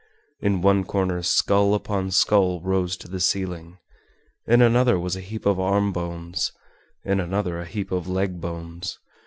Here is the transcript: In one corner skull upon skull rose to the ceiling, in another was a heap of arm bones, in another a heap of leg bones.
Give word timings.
In 0.39 0.63
one 0.63 0.83
corner 0.83 1.21
skull 1.21 1.75
upon 1.75 2.09
skull 2.09 2.59
rose 2.61 2.97
to 2.97 3.07
the 3.07 3.19
ceiling, 3.19 3.77
in 4.47 4.59
another 4.63 4.97
was 4.99 5.15
a 5.15 5.21
heap 5.21 5.45
of 5.45 5.59
arm 5.59 5.93
bones, 5.93 6.51
in 7.03 7.19
another 7.19 7.59
a 7.61 7.65
heap 7.65 7.91
of 7.91 8.07
leg 8.07 8.41
bones. 8.41 8.97